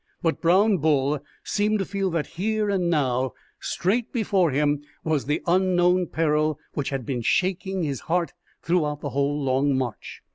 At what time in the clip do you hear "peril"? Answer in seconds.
6.07-6.57